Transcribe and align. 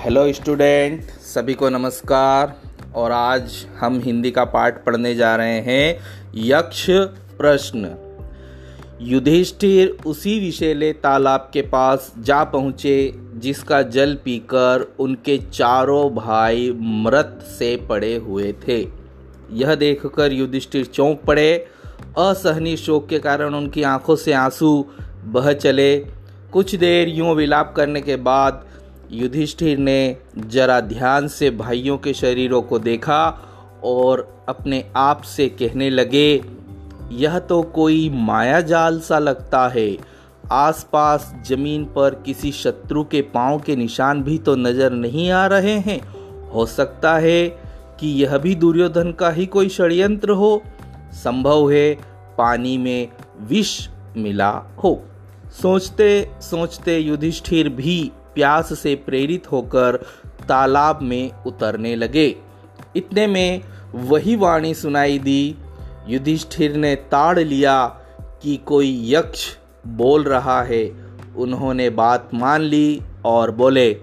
Hello 0.00 0.32
student 0.32 1.02
सभी 1.02 1.54
को 1.54 1.68
नमस्कार। 1.68 2.54
और 2.94 3.12
आज 3.12 3.66
हम 3.78 4.00
हिंदी 4.00 4.30
का 4.30 4.44
पाठ 4.44 4.84
पढ़ने 4.84 5.14
जा 5.14 5.36
रहे 5.36 5.58
हैं 5.60 6.00
यक्ष 6.34 6.86
प्रश्न। 7.38 7.90
युधिष्ठिर 9.00 9.96
उसी 10.06 10.38
विषैले 10.40 10.92
तालाब 10.92 11.50
के 11.52 11.62
पास 11.62 12.12
जा 12.18 12.44
पहुँचे, 12.44 13.14
जिसका 13.34 13.82
जल 13.82 14.14
पीकर 14.24 14.96
उनके 14.98 15.38
चारों 15.38 16.14
भाई 16.14 16.72
मृत 16.80 17.46
से 17.58 17.76
पड़े 17.88 18.16
हुए 18.16 18.54
थे। 18.68 18.80
यह 19.52 19.74
देखकर 19.74 20.32
युधिष्ठिर 20.32 20.84
चौंक 20.84 21.20
पड़े। 21.26 21.66
असहनीय 22.18 22.76
शोक 22.76 23.08
के 23.08 23.18
कारण 23.18 23.54
उनकी 23.54 23.82
आँखों 23.82 24.16
से 24.16 24.32
आँसू 24.32 24.86
बह 25.24 25.52
चले। 25.52 25.98
कुछ 26.52 26.74
देर 26.74 27.08
यूँ 27.08 27.34
विलाप 27.34 27.74
करने 27.76 28.00
के 28.00 28.16
बाद 28.16 28.69
युधिष्ठिर 29.10 29.78
ने 29.78 30.16
जरा 30.38 30.80
ध्यान 30.80 31.28
से 31.28 31.50
भाइयों 31.50 31.96
के 31.98 32.12
शरीरों 32.14 32.60
को 32.62 32.78
देखा 32.78 33.26
और 33.84 34.44
अपने 34.48 34.84
आप 34.96 35.22
से 35.22 35.48
कहने 35.48 35.88
लगे, 35.90 36.42
यह 37.12 37.38
तो 37.38 37.62
कोई 37.62 38.08
माया 38.10 38.60
जाल 38.60 39.00
सा 39.00 39.18
लगता 39.18 39.66
है। 39.68 39.96
आसपास 40.52 41.32
ज़मीन 41.46 41.84
पर 41.86 42.14
किसी 42.26 42.52
शत्रु 42.52 43.04
के 43.04 43.20
पाँव 43.34 43.58
के 43.60 43.76
निशान 43.76 44.22
भी 44.22 44.38
तो 44.38 44.54
नज़र 44.56 44.92
नहीं 44.92 45.30
आ 45.30 45.46
रहे 45.46 45.78
हैं। 45.78 46.00
हो 46.50 46.66
सकता 46.66 47.16
है 47.18 47.48
कि 48.00 48.12
यह 48.22 48.36
भी 48.38 48.54
दुर्योधन 48.54 49.12
का 49.12 49.30
ही 49.30 49.46
कोई 49.46 49.68
षड्यंत्र 49.68 50.30
हो। 50.32 50.62
संभव 51.14 51.70
है 51.70 51.92
पानी 52.38 52.76
में 52.78 53.08
विष 53.40 53.76
मिला 54.16 54.50
हो। 54.84 54.98
सोचते 55.52 56.10
सोचते 56.40 56.98
युधिष्ठिर 56.98 57.68
भी 57.68 58.10
प्यास 58.34 58.78
से 58.78 58.94
प्रेरित 58.94 59.52
होकर 59.52 59.96
तालाब 60.48 61.02
में 61.02 61.32
उतरने 61.46 61.96
लगे। 61.96 62.36
इतने 62.96 63.26
में 63.26 63.60
वही 63.94 64.36
वाणी 64.36 64.74
सुनाई 64.74 65.18
दी। 65.18 65.56
युधिष्ठिर 66.08 66.76
ने 66.76 66.94
ताड़ 66.94 67.38
लिया 67.38 67.86
कि 68.42 68.56
कोई 68.56 69.14
यक्ष 69.14 69.56
बोल 69.86 70.22
रहा 70.22 70.62
है। 70.62 71.10
उन्होंने 71.36 71.90
बात 71.90 72.30
मान 72.34 72.60
ली 72.60 73.02
और 73.24 73.50
बोले, 73.50 73.96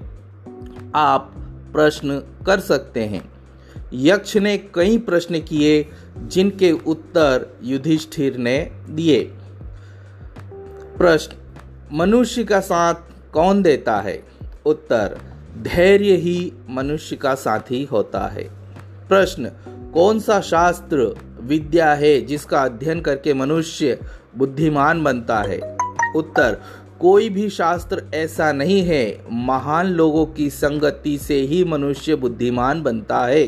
आप 0.95 1.33
प्रश्न 1.73 2.19
कर 2.45 2.59
सकते 2.59 3.03
हैं। 3.05 3.31
यक्ष 3.93 4.37
ने 4.37 4.57
कई 4.57 4.97
प्रश्न 4.97 5.39
किए, 5.39 5.85
जिनके 6.17 6.71
उत्तर 6.71 7.59
युधिष्ठिर 7.63 8.37
ने 8.37 8.71
दिए। 8.89 9.23
प्रश्न, 10.97 11.35
मनुष्य 11.93 12.43
का 12.43 12.59
साथ 12.59 12.95
कौन 13.33 13.61
देता 13.61 13.99
है? 13.99 14.23
उत्तर, 14.65 15.17
धैर्य 15.61 16.13
ही 16.13 16.53
मनुष्य 16.69 17.15
का 17.15 17.35
साथी 17.35 17.83
होता 17.83 18.27
है। 18.27 18.43
प्रश्न, 19.09 19.45
कौन 19.93 20.19
सा 20.19 20.41
शास्त्र 20.41 21.15
विद्या 21.41 21.93
है 21.93 22.21
जिसका 22.21 22.61
अध्ययन 22.61 23.01
करके 23.01 23.33
मनुष्य 23.33 23.99
बुद्धिमान 24.37 25.03
बनता 25.03 25.37
है? 25.37 25.77
उत्तर, 26.15 26.61
कोई 26.99 27.29
भी 27.29 27.49
शास्त्र 27.49 28.03
ऐसा 28.13 28.51
नहीं 28.51 28.81
है। 28.81 29.21
महान 29.31 29.85
लोगों 29.85 30.25
की 30.25 30.49
संगति 30.49 31.17
से 31.17 31.41
ही 31.41 31.63
मनुष्य 31.63 32.15
बुद्धिमान 32.15 32.83
बनता 32.83 33.25
है। 33.25 33.45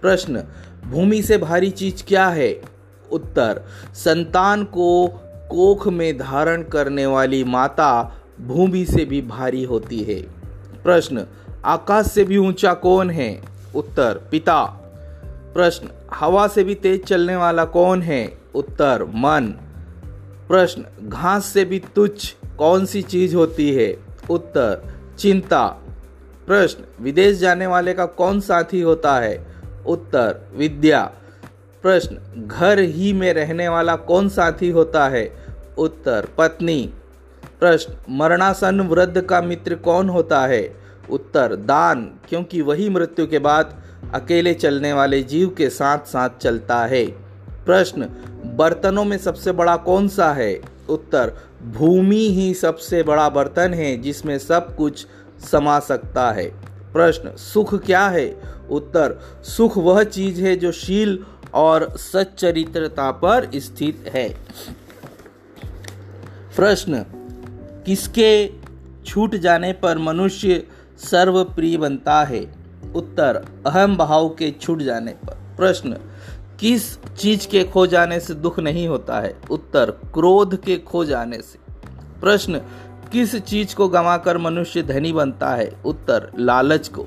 प्रश्न, 0.00 0.44
भूमि 0.90 1.22
से 1.22 1.38
भारी 1.38 1.70
चीज़ 1.70 2.04
क्या 2.08 2.28
है? 2.28 2.62
उत्तर, 3.12 3.62
संतान 3.94 4.64
को 4.64 5.06
कोख 5.50 5.88
में 5.88 6.18
धारण 6.18 6.62
करने 6.62 7.06
वाली 7.06 7.44
माता 7.44 8.12
भूमि 8.40 8.84
से 8.84 9.04
भी 9.04 9.22
भारी 9.22 9.64
होती 9.64 10.02
है। 10.02 10.22
प्रश्न, 10.82 11.26
आकाश 11.64 12.06
से 12.06 12.24
भी 12.24 12.36
ऊँचा 12.36 12.74
कौन 12.74 13.10
है? 13.10 13.42
उत्तर, 13.74 14.28
पिता। 14.30 14.64
प्रश्न, 15.54 15.88
हवा 16.14 16.48
से 16.48 16.64
भी 16.64 16.74
तेज 16.74 17.04
चलने 17.04 17.36
वाला 17.36 17.64
कौन 17.64 18.02
है? 18.02 18.38
उत्तर, 18.54 19.04
मन। 19.04 19.46
प्रश्न, 20.48 20.84
घास 21.08 21.46
से 21.46 21.64
भी 21.64 21.78
तुच्छ 21.78 22.34
कौन 22.58 22.86
सी 22.86 23.02
चीज़ 23.02 23.36
होती 23.36 23.74
है? 23.74 23.96
उत्तर, 24.30 24.94
चिंता। 25.18 25.66
प्रश्न, 26.46 27.04
विदेश 27.04 27.38
जाने 27.38 27.66
वाले 27.66 27.94
का 27.94 28.06
कौन 28.06 28.40
साथी 28.40 28.80
होता 28.80 29.18
है? 29.18 29.46
उत्तर, 29.86 30.40
विद्या। 30.56 31.12
प्रश्न, 31.82 32.44
घर 32.46 32.78
ही 32.78 33.12
में 33.12 33.32
रहने 33.32 33.68
वाला 33.68 33.96
कौन 33.96 34.28
साथी 34.28 34.70
होता 34.70 35.08
है? 35.08 35.46
उत्तर, 35.78 36.28
पत्नी। 36.38 36.90
प्रश्न, 37.64 37.92
मरणासन 38.10 38.80
वृद्ध 38.80 39.20
का 39.20 39.40
मित्र 39.40 39.74
कौन 39.74 40.08
होता 40.08 40.46
है? 40.46 40.76
उत्तर, 41.10 41.56
दान, 41.56 42.14
क्योंकि 42.28 42.62
वही 42.62 42.88
मृत्यु 42.88 43.26
के 43.26 43.38
बाद 43.38 43.82
अकेले 44.14 44.54
चलने 44.54 44.92
वाले 44.92 45.22
जीव 45.22 45.48
के 45.48 45.70
साथ 45.70 45.98
साथ 45.98 46.30
चलता 46.40 46.86
है। 46.86 47.06
प्रश्न, 47.66 48.02
बर्तनों 48.56 49.04
में 49.04 49.18
सबसे 49.18 49.52
बड़ा 49.52 49.76
कौन 49.76 50.08
सा 50.08 50.32
है? 50.32 50.60
उत्तर, 50.88 51.32
भूमि 51.62 52.28
ही 52.30 52.54
सबसे 52.54 53.02
बड़ा 53.02 53.28
बर्तन 53.28 53.74
है 53.74 53.96
जिसमें 53.96 54.38
सब 54.38 54.76
कुछ 54.76 55.06
समा 55.52 55.80
सकता 55.80 56.30
है। 56.30 56.50
प्रश्न, 56.92 57.36
सुख 57.36 57.74
क्या 57.74 58.08
है? 58.08 58.40
उत्तर, 58.70 59.20
सुख 59.42 59.78
वह 59.78 60.04
चीज़ 60.04 60.42
है 60.42 60.56
जो 60.56 60.72
शील 60.72 61.24
और 61.54 61.96
सच्चरित्रता 61.96 63.10
पर 63.10 63.50
स्थित 63.56 64.04
है। 64.08 64.28
प्रश्न 66.56 67.04
किसके 67.86 68.50
छूट 69.06 69.34
जाने 69.34 69.72
पर 69.72 69.98
मनुष्य 69.98 70.66
सर्वप्रिय 70.98 71.76
बनता 71.76 72.24
है? 72.24 72.54
उत्तर, 72.94 73.46
अहम 73.66 73.96
भाव 73.96 74.28
के 74.28 74.50
छूट 74.50 74.82
जाने 74.82 75.12
पर। 75.12 75.34
प्रश्न, 75.56 75.96
किस 76.60 77.04
चीज़ 77.04 77.48
के 77.48 77.64
खो 77.64 77.86
जाने 77.86 78.20
से 78.20 78.34
दुख 78.34 78.60
नहीं 78.60 78.88
होता 78.88 79.20
है? 79.20 79.40
उत्तर, 79.50 79.90
क्रोध 79.90 80.62
के 80.62 80.76
खो 80.76 81.04
जाने 81.04 81.38
से। 81.38 81.58
प्रश्न, 82.20 82.58
किस 83.12 83.36
चीज़ 83.36 83.74
को 83.74 83.88
गंवाकर 83.88 84.38
मनुष्य 84.38 84.82
धनी 84.82 85.12
बनता 85.12 85.50
है? 85.54 85.72
उत्तर, 85.84 86.32
लालच 86.38 86.88
को। 86.88 87.02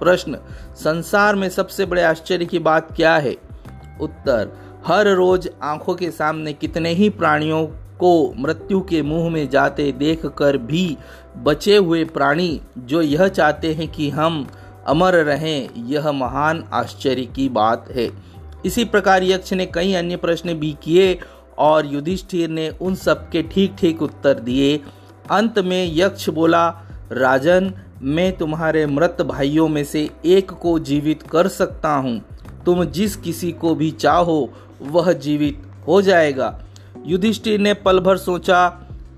प्रश्न, 0.00 0.38
संसार 0.76 1.34
में 1.34 1.48
सबसे 1.48 1.86
बड़े 1.86 2.02
आश्चर्य 2.02 2.44
की 2.44 2.58
बात 2.58 2.96
क्या 2.96 3.16
है? 3.16 3.36
उत्तर, 4.00 4.56
हर 4.86 5.08
रोज 5.08 5.50
आँखों 5.62 5.94
के 5.94 6.10
सामने 6.10 6.52
कितने 6.52 6.90
ही 6.90 7.08
प्राणियों 7.10 7.85
को 7.98 8.34
मृत्यु 8.38 8.80
के 8.80 9.02
मुँह 9.02 9.28
में 9.30 9.48
जाते 9.50 9.92
देखकर 9.92 10.56
भी 10.56 10.96
बचे 11.36 11.76
हुए 11.76 12.04
प्राणी 12.04 12.60
जो 12.78 13.02
यह 13.02 13.28
चाहते 13.28 13.72
हैं 13.74 13.88
कि 13.88 14.10
हम 14.10 14.46
अमर 14.86 15.14
रहें, 15.14 15.68
यह 15.86 16.12
महान 16.12 16.64
आश्चर्य 16.72 17.24
की 17.24 17.48
बात 17.48 17.90
है। 17.90 18.10
इसी 18.66 18.84
प्रकार 18.84 19.24
यक्ष 19.24 19.52
ने 19.52 19.66
कई 19.66 19.92
अन्य 19.94 20.16
प्रश्न 20.16 20.54
भी 20.54 20.76
किए 20.82 21.18
और 21.58 21.86
युधिष्ठिर 21.86 22.48
ने 22.48 22.68
उन 22.68 22.94
सब 22.94 23.30
के 23.30 23.42
ठीक 23.42 23.76
ठीक 23.78 24.02
उत्तर 24.02 24.34
दिए। 24.34 24.80
अंत 25.30 25.58
में 25.58 25.90
यक्ष 25.94 26.28
बोला, 26.28 26.68
राजन, 27.12 27.72
मैं 28.02 28.36
तुम्हारे 28.36 28.86
मृत 28.86 29.22
भाइयों 29.22 29.68
में 29.68 29.84
से 29.84 30.10
एक 30.24 30.50
को 30.50 30.78
जीवित 30.78 31.22
कर 31.22 31.48
सकता 31.48 31.94
हूँ। 31.94 32.20
तुम 32.66 32.84
जिस 32.84 33.16
किसी 33.16 33.52
को 33.52 33.74
भी 33.74 33.90
चाहो, 33.90 34.50
वह 34.82 35.12
जीवित 35.12 35.62
हो 35.88 36.02
जाएगा। 36.02 36.60
युधिष्ठिर 37.04 37.60
ने 37.60 37.72
पल 37.74 37.98
भर 38.00 38.16
सोचा 38.16 38.68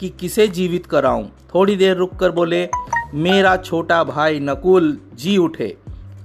कि 0.00 0.08
किसे 0.20 0.46
जीवित 0.48 0.86
कराऊं। 0.86 1.24
थोड़ी 1.54 1.76
देर 1.76 1.96
रुककर 1.96 2.30
बोले, 2.30 2.68
मेरा 3.14 3.56
छोटा 3.56 4.02
भाई 4.04 4.40
नकुल 4.40 4.96
जी 5.14 5.36
उठे। 5.36 5.76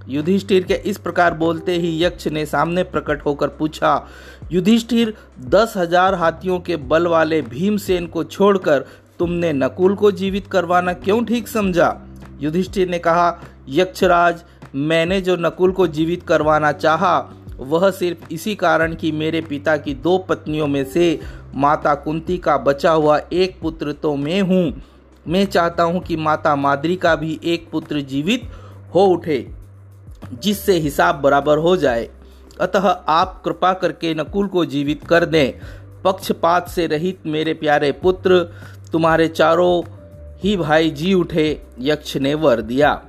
युधिष्ठिर 0.08 0.64
के 0.64 0.74
इस 0.74 0.98
प्रकार 0.98 1.34
बोलते 1.34 1.76
ही 1.78 2.04
यक्ष 2.04 2.28
ने 2.28 2.46
सामने 2.46 2.84
प्रकट 2.84 3.26
होकर 3.26 3.48
पूछा, 3.50 4.08
युधिष्ठिर, 4.52 5.14
दस 5.40 5.74
हज़ार 5.78 6.16
हाथियों 6.16 6.60
के 6.60 6.76
बल 6.76 7.08
वाले 7.08 7.42
भीमसेन 7.42 8.08
को 8.08 8.24
छोड़कर 8.24 8.86
तुमने 9.20 9.54
नकुल 9.54 9.96
को 9.96 10.12
जीवित 10.12 10.48
करवाना 10.48 10.94
क्यों 10.94 11.24
ठीक 11.26 11.48
समझा? 11.48 11.96
युधिष्ठिर 12.40 12.90
ने 12.90 13.00
कहा, 13.00 13.40
यक्षराज, 13.70 14.44
मैंने 14.76 15.22
जो 15.22 15.36
नकुल 15.36 15.72
को 15.72 15.88
जीवित 15.88 16.24
करवाना 16.24 16.72
चाहा 16.72 17.18
वह 17.64 17.90
सिर्फ़ 17.92 18.34
इसी 18.34 18.56
कारण 18.56 18.96
कि 18.96 19.12
मेरे 19.12 19.42
पिता 19.42 19.76
की 19.78 19.94
दो 19.94 20.18
पत्नियों 20.20 20.68
में 20.68 20.84
से 20.86 21.20
माता 21.56 21.94
कुंती 21.96 22.38
का 22.38 22.58
बचा 22.58 22.92
हुआ 22.92 23.20
एक 23.34 23.60
पुत्र 23.62 23.92
तो 23.94 24.16
मैं 24.16 24.42
हूँ। 24.42 24.82
मैं 25.26 25.46
चाहता 25.46 25.84
हूँ 25.84 26.02
कि 26.02 26.16
माता 26.16 26.56
माद्री 26.56 26.96
का 26.96 27.16
भी 27.16 27.40
एक 27.44 27.70
पुत्र 27.72 28.02
जीवित 28.02 28.50
हो 28.96 29.06
उठे, 29.06 29.48
जिससे 30.34 30.78
हिसाब 30.80 31.22
बराबर 31.22 31.58
हो 31.58 31.76
जाए। 31.78 32.10
अतः 32.62 32.88
आप 33.10 33.42
कृपा 33.46 33.74
करके 33.74 34.14
नकुल 34.14 34.48
को 34.48 34.66
जीवित 34.66 35.04
कर 35.04 35.26
दें। 35.26 35.54
पक्षपात 36.04 36.68
से 36.70 36.88
रहित 36.88 37.26
मेरे 37.26 37.54
प्यारे 37.54 37.92
पुत्र, 37.92 38.40
तुम्हारे 38.92 39.28
चारों 39.28 39.84
ही 40.40 40.56
भाई 40.58 40.90
जी 40.90 41.14
उठे, 41.14 41.62
यक्ष 41.80 42.16
ने 42.18 42.34
वर 42.34 42.62
दिया। 42.62 43.02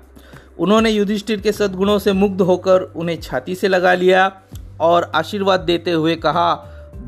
उन्होंने 0.58 0.90
युधिष्ठिर 0.90 1.40
के 1.40 1.52
सद्गुणों 1.52 1.98
से 1.98 2.12
मुग्ध 2.12 2.40
होकर 2.40 2.80
उन्हें 2.80 3.20
छाती 3.20 3.54
से 3.54 3.68
लगा 3.68 3.94
लिया 3.94 4.32
और 4.80 5.12
आशीर्वाद 5.14 5.60
देते 5.60 5.90
हुए 5.90 6.16
कहा, 6.16 6.54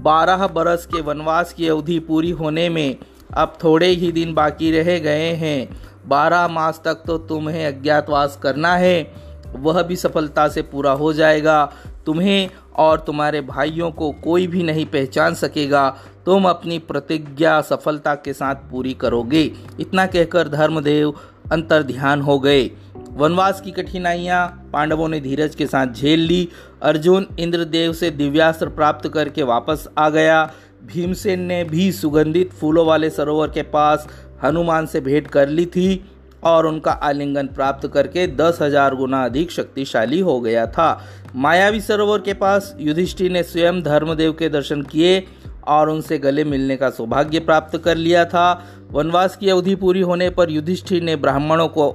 बारह 0.02 0.46
बरस 0.46 0.86
के 0.86 1.00
वनवास 1.00 1.52
की 1.52 1.68
अवधि 1.68 1.98
पूरी 1.98 2.30
होने 2.30 2.68
में 2.68 2.96
अब 3.34 3.58
थोड़े 3.64 3.86
ही 3.86 4.12
दिन 4.12 4.34
बाकी 4.34 4.70
रह 4.70 4.98
गए 4.98 5.30
हैं। 5.32 5.68
बारह 6.08 6.48
मास 6.48 6.80
तक 6.84 7.02
तो 7.06 7.18
तुम्हें 7.18 7.66
अज्ञातवास 7.66 8.38
करना 8.42 8.76
है। 8.76 9.12
वह 9.56 9.82
भी 9.82 9.96
सफलता 9.96 10.48
से 10.48 10.62
पूरा 10.62 10.92
हो 10.92 11.12
जाएगा। 11.12 11.72
तुम्हें 12.06 12.50
और 12.76 13.00
तुम्हारे 13.00 13.40
भाइयों 13.40 13.90
को 13.90 14.10
कोई 14.12 14.46
भी 14.46 14.62
नहीं 14.62 14.86
पहचान 14.86 15.34
सकेगा। 15.34 15.88
तुम 16.26 16.48
अपनी 16.48 16.78
प्रतिज्ञा 16.78 17.60
सफलता 17.60 18.14
के 18.14 18.32
साथ 18.32 18.54
पूरी 18.54 18.94
करोगे। 18.94 19.52
इतना 19.80 20.06
कहकर 20.06 20.48
धर्मदेव 20.48 21.14
अंतर 21.52 21.82
ध्यान 21.82 22.20
हो 22.20 22.38
गए। 22.38 22.70
वनवास 23.16 23.60
की 23.60 23.70
कठिनाइयाँ, 23.70 24.70
पांडवों 24.72 25.08
ने 25.08 25.20
धीरज 25.20 25.54
के 25.54 25.66
साथ 25.66 25.92
झेल 25.94 26.20
ली। 26.20 26.48
अर्जुन 26.82 27.26
इंद्रदेव 27.38 27.92
से 27.92 28.10
दिव्यास्त्र 28.10 28.68
प्राप्त 28.68 29.08
करके 29.08 29.42
वापस 29.42 29.86
आ 29.98 30.08
गया। 30.10 30.44
भीमसेन 30.86 31.40
ने 31.42 31.62
भी 31.64 31.90
सुगंधित 31.92 32.52
फूलों 32.52 32.86
वाले 32.86 33.10
सरोवर 33.10 33.48
के 33.48 33.62
पास 33.62 34.06
हनुमान 34.44 34.86
से 34.86 35.00
भेंट 35.00 35.26
कर 35.26 35.48
ली 35.48 35.64
थी 35.66 36.04
और 36.44 36.66
उनका 36.66 36.92
आलिंगन 36.92 37.46
प्राप्त 37.46 37.86
करके 37.88 38.26
दस 38.36 38.58
हज़ार 38.62 38.94
गुना 38.94 39.24
अधिक 39.24 39.50
शक्तिशाली 39.50 40.20
हो 40.20 40.40
गया 40.40 40.66
था। 40.66 40.88
मायावी 41.36 41.80
सरोवर 41.80 42.20
के 42.20 42.34
पास 42.34 42.74
युधिष्ठिर 42.80 43.32
ने 43.32 43.42
स्वयं 43.42 43.82
धर्मदेव 43.82 44.32
के 44.32 44.48
दर्शन 44.48 44.82
किए 44.82 45.22
और 45.68 45.88
उनसे 45.90 46.18
गले 46.18 46.44
मिलने 46.44 46.76
का 46.76 46.90
सौभाग्य 46.90 47.40
प्राप्त 47.40 47.76
कर 47.78 47.96
लिया 47.96 48.24
था। 48.24 48.46
वनवास 48.90 49.36
की 49.36 49.50
अवधि 49.50 49.74
पूरी 49.74 50.00
होने 50.00 50.30
पर 50.30 50.50
युधिष्ठिर 50.50 51.02
ने 51.02 51.16
ब्राह्मणों 51.16 51.68
को 51.68 51.90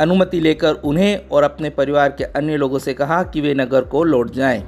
अनुमति 0.00 0.40
लेकर 0.40 0.74
उन्हें 0.74 1.28
और 1.28 1.42
अपने 1.42 1.70
परिवार 1.70 2.08
के 2.08 2.24
अन्य 2.24 2.56
लोगों 2.56 2.78
से 2.78 2.94
कहा 2.94 3.22
कि 3.22 3.40
वे 3.40 3.54
नगर 3.54 3.84
को 3.84 4.04
लौट 4.04 4.30
जाएँ। 4.30 4.64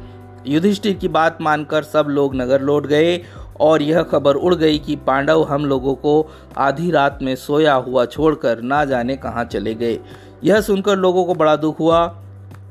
युधिष्ठिर 0.47 0.93
की 0.93 1.09
बात 1.09 1.39
मानकर 1.41 1.83
सब 1.83 2.07
लोग 2.09 2.35
नगर 2.35 2.61
लौट 2.61 2.87
गए 2.87 3.21
और 3.61 3.83
यह 3.83 4.03
खबर 4.03 4.35
उड़ 4.35 4.55
गई 4.55 4.79
कि 4.79 4.97
पांडव 4.97 5.43
हम 5.43 5.65
लोगों 5.65 5.95
को 5.95 6.31
आधी 6.59 6.91
रात 6.91 7.19
में 7.23 7.35
सोया 7.37 7.75
हुआ 7.75 8.05
छोड़कर 8.05 8.61
ना 8.61 8.85
जाने 8.85 9.17
कहाँ 9.17 9.45
चले 9.45 9.75
गए। 9.75 9.99
यह 10.45 10.61
सुनकर 10.61 10.97
लोगों 10.97 11.25
को 11.25 11.35
बड़ा 11.35 11.57
दुख 11.57 11.81
हुआ। 11.81 12.05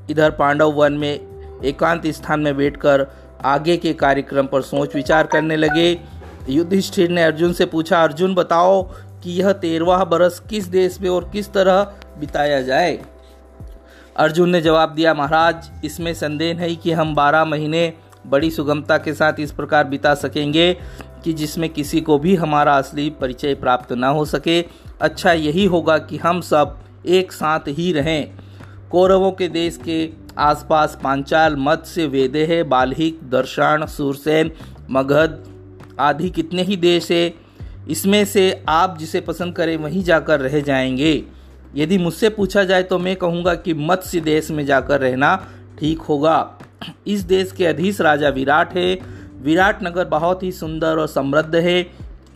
इधर 0.09 0.31
पांडव 0.31 0.71
वन 0.71 0.93
में 0.93 1.61
एकांत 1.63 2.07
स्थान 2.07 2.39
में 2.39 2.57
बैठकर 2.57 3.05
आगे 3.45 3.77
के 3.77 3.93
कार्यक्रम 3.93 4.47
पर 4.47 4.61
सोच 4.61 4.95
विचार 4.95 5.27
करने 5.27 5.55
लगे। 5.55 5.99
युधिष्ठिर 6.49 7.09
ने 7.09 7.23
अर्जुन 7.23 7.53
से 7.53 7.65
पूछा, 7.65 8.03
अर्जुन, 8.03 8.35
बताओ 8.35 8.83
कि 9.23 9.31
यह 9.31 9.51
तेरवा 9.53 10.03
बरस 10.03 10.39
किस 10.49 10.65
देश 10.65 10.99
में 11.01 11.09
और 11.09 11.29
किस 11.33 11.51
तरह 11.53 11.83
बिताया 12.21 12.61
जाए। 12.61 12.99
अर्जुन 14.17 14.49
ने 14.49 14.61
जवाब 14.61 14.93
दिया, 14.93 15.13
महाराज, 15.13 15.71
इसमें 15.85 16.13
संदेह 16.13 16.53
नहीं 16.53 16.77
कि 16.77 16.91
हम 16.91 17.15
बारह 17.15 17.45
महीने 17.45 17.93
बड़ी 18.27 18.51
सुगमता 18.51 18.97
के 18.97 19.13
साथ 19.13 19.33
इस 19.39 19.51
प्रकार 19.51 19.83
बिता 19.83 20.15
सकेंगे 20.15 20.77
कि 21.23 21.33
जिसमें 21.33 21.69
किसी 21.69 22.01
को 22.01 22.17
भी 22.17 22.35
हमारा 22.35 22.73
असली 22.73 23.09
परिचय 23.09 23.55
प्राप्त 23.55 23.93
ना 23.93 24.07
हो 24.07 24.25
सके। 24.25 24.65
अच्छा 25.01 25.31
यही 25.31 25.65
होगा 25.65 25.97
कि 25.97 26.17
हम 26.17 26.41
सब 26.41 26.79
एक 27.05 27.31
साथ 27.31 27.59
ही 27.67 27.93
रहें। 27.93 28.31
कौरवों 28.91 29.31
के 29.31 29.47
देश 29.47 29.79
के 29.85 30.09
आसपास 30.37 30.97
पांचाल 31.03 31.55
मत्स्य 31.55 32.01
है, 32.49 32.63
बाल्हिक 32.63 33.19
दर्शान 33.29 33.85
सुरसेन, 33.85 34.51
मगध 34.91 35.43
आदि 35.99 36.29
कितने 36.29 36.61
ही 36.61 36.75
देश 36.75 37.11
है। 37.11 37.33
इसमें 37.89 38.25
से 38.25 38.63
आप 38.69 38.97
जिसे 38.97 39.21
पसंद 39.21 39.55
करें, 39.55 39.77
वहीं 39.77 40.03
जाकर 40.03 40.39
रह 40.39 40.61
जाएँगे। 40.61 41.23
यदि 41.75 41.97
मुझसे 41.97 42.29
पूछा 42.29 42.63
जाए 42.63 42.83
तो 42.83 42.99
मैं 42.99 43.15
कहूँगा 43.15 43.55
कि 43.55 43.73
मत्स्य 43.73 44.19
देश 44.21 44.51
में 44.51 44.65
जाकर 44.65 45.01
रहना 45.01 45.35
ठीक 45.79 45.99
होगा। 45.99 46.59
इस 47.07 47.21
देश 47.21 47.51
के 47.51 47.65
अधीश 47.65 48.01
राजा 48.01 48.29
विराट 48.29 48.73
है। 48.73 48.99
विराट 49.41 49.83
नगर 49.83 50.05
बहुत 50.05 50.43
ही 50.43 50.51
सुंदर 50.51 50.97
और 50.97 51.07
समृद्ध 51.07 51.55
है। 51.55 51.85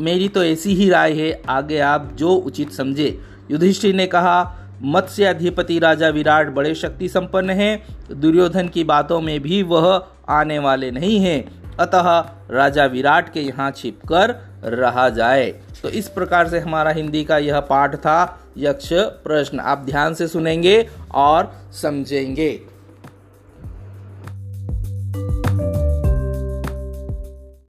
मेरी 0.02 0.28
तो 0.28 0.44
ऐसी 0.44 0.74
ही 0.76 0.90
राय 0.90 1.14
है, 1.14 1.42
आगे 1.50 1.80
आप 1.80 2.12
जो 2.16 2.30
उचित 2.30 2.72
समझे। 2.72 3.20
युधिष्ठिर 3.52 3.96
ने 3.96 4.08
कहा 4.08 4.62
मत्स्य 4.84 5.26
अधिपति 5.26 5.80
राजा 5.80 6.10
विराट 6.10 6.50
बड़े 6.50 6.74
शक्ति 6.76 7.08
संपन्न 7.08 7.50
है। 7.50 7.84
दुर्योधन 8.12 8.68
की 8.68 8.84
बातों 8.84 9.22
में 9.22 9.40
भी 9.40 9.64
वह 9.64 10.08
आने 10.30 10.60
वाले 10.60 10.92
नहीं 10.92 11.20
है। 11.20 11.65
अतः 11.80 12.10
राजा 12.52 12.86
विराट 12.86 13.34
के 13.34 13.42
यहाँ 13.42 13.72
छिप 13.72 14.00
कर 14.08 14.36
रहा 14.64 15.10
जाए। 15.10 15.52
तो 15.84 15.90
इस 15.90 16.10
प्रकार 16.10 16.48
से 16.48 16.60
हमारा 16.60 16.92
हिंदी 16.92 17.24
का 17.24 17.38
यह 17.38 17.60
पाठ 17.60 17.96
था। 17.96 18.40
यक्ष 18.58 18.90
प्रश्न 18.94 19.60
आप 19.60 19.78
ध्यान 19.78 20.14
से 20.14 20.28
सुनेंगे 20.28 20.90
और 21.16 21.52
समझेंगे। 21.82 22.50